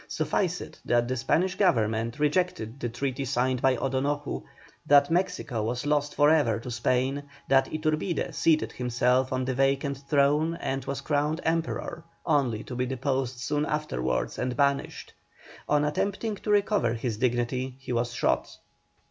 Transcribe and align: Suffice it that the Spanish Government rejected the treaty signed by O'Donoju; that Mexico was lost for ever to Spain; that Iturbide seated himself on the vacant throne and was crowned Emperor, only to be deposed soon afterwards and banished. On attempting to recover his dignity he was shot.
Suffice 0.07 0.61
it 0.61 0.79
that 0.83 1.07
the 1.07 1.15
Spanish 1.15 1.53
Government 1.53 2.17
rejected 2.17 2.79
the 2.79 2.89
treaty 2.89 3.23
signed 3.23 3.61
by 3.61 3.77
O'Donoju; 3.77 4.41
that 4.87 5.11
Mexico 5.11 5.61
was 5.63 5.85
lost 5.85 6.15
for 6.15 6.31
ever 6.31 6.59
to 6.61 6.71
Spain; 6.71 7.21
that 7.47 7.71
Iturbide 7.71 8.33
seated 8.33 8.71
himself 8.71 9.31
on 9.31 9.45
the 9.45 9.53
vacant 9.53 9.99
throne 10.09 10.55
and 10.55 10.83
was 10.85 11.01
crowned 11.01 11.39
Emperor, 11.43 12.03
only 12.25 12.63
to 12.63 12.73
be 12.75 12.87
deposed 12.87 13.37
soon 13.37 13.63
afterwards 13.63 14.39
and 14.39 14.57
banished. 14.57 15.13
On 15.69 15.85
attempting 15.85 16.33
to 16.37 16.49
recover 16.49 16.95
his 16.95 17.17
dignity 17.17 17.75
he 17.77 17.93
was 17.93 18.11
shot. 18.11 18.57